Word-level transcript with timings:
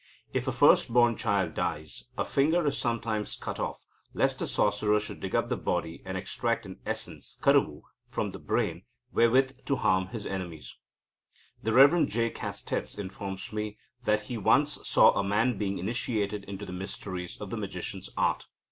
If 0.33 0.47
a 0.47 0.51
first 0.51 0.91
born 0.91 1.15
child 1.15 1.53
dies, 1.53 2.05
a 2.17 2.25
finger 2.25 2.65
is 2.65 2.75
sometimes 2.75 3.35
cut 3.35 3.59
off, 3.59 3.85
lest 4.15 4.41
a 4.41 4.47
sorcerer 4.47 4.99
should 4.99 5.19
dig 5.19 5.35
up 5.35 5.47
the 5.49 5.55
body, 5.55 6.01
and 6.03 6.17
extract 6.17 6.65
an 6.65 6.79
essence 6.87 7.37
(karuvu) 7.43 7.83
from 8.07 8.31
the 8.31 8.39
brain, 8.39 8.81
wherewith 9.13 9.63
to 9.65 9.75
harm 9.75 10.07
his 10.07 10.25
enemies. 10.25 10.75
The 11.61 11.73
Rev. 11.73 12.07
J. 12.07 12.31
Castets 12.31 12.97
informs 12.97 13.53
me 13.53 13.77
that 14.03 14.21
he 14.21 14.39
once 14.39 14.79
saw 14.89 15.11
a 15.11 15.23
man 15.23 15.59
being 15.59 15.77
initiated 15.77 16.45
into 16.45 16.65
the 16.65 16.73
mysteries 16.73 17.37
of 17.39 17.51
the 17.51 17.57
magician's 17.57 18.09
art. 18.17 18.47